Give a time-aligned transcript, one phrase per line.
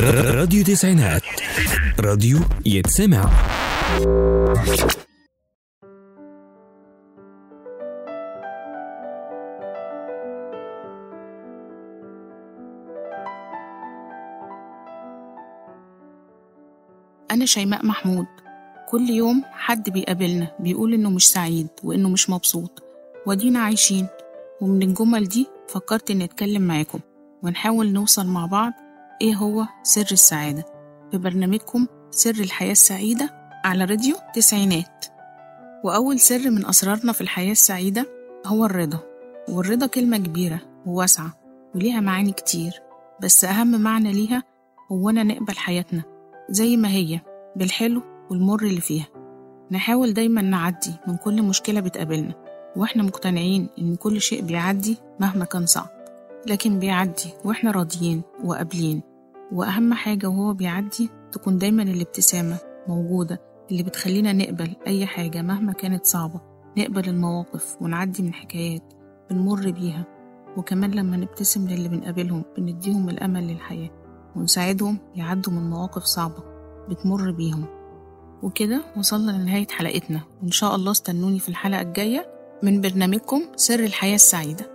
[0.00, 1.22] راديو تسعينات.
[2.00, 3.30] راديو يتسمع.
[17.30, 18.26] أنا شيماء محمود.
[18.90, 22.82] كل يوم حد بيقابلنا بيقول إنه مش سعيد وإنه مش مبسوط.
[23.26, 24.06] ودينا عايشين.
[24.60, 27.00] ومن الجمل دي فكرت إني أتكلم معاكم.
[27.42, 28.72] ونحاول نوصل مع بعض
[29.22, 30.64] إيه هو سر السعادة؟
[31.10, 33.30] في برنامجكم سر الحياة السعيدة
[33.64, 35.06] على راديو تسعينات.
[35.84, 38.06] وأول سر من أسرارنا في الحياة السعيدة
[38.46, 38.98] هو الرضا.
[39.48, 41.32] والرضا كلمة كبيرة وواسعة
[41.74, 42.72] وليها معاني كتير.
[43.22, 44.42] بس أهم معنى ليها
[44.92, 46.02] هو أنا نقبل حياتنا
[46.50, 47.20] زي ما هي
[47.56, 49.06] بالحلو والمر اللي فيها.
[49.70, 52.34] نحاول دايما نعدي من كل مشكلة بتقابلنا.
[52.76, 55.88] وإحنا مقتنعين إن كل شيء بيعدي مهما كان صعب.
[56.46, 59.11] لكن بيعدي وإحنا راضيين وقابلين.
[59.52, 63.40] وأهم حاجة وهو بيعدي تكون دايما الابتسامة موجودة
[63.70, 66.40] اللي بتخلينا نقبل أي حاجة مهما كانت صعبة.
[66.78, 68.94] نقبل المواقف ونعدي من حكايات
[69.30, 70.04] بنمر بيها
[70.56, 73.90] وكمان لما نبتسم للي بنقابلهم بنديهم الأمل للحياة
[74.36, 76.42] ونساعدهم يعدوا من مواقف صعبة
[76.88, 77.64] بتمر بيهم.
[78.42, 82.26] وكده وصلنا لنهاية حلقتنا وإن شاء الله استنوني في الحلقة الجاية
[82.62, 84.71] من برنامجكم سر الحياة السعيدة.